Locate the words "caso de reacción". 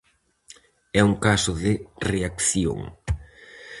1.25-2.79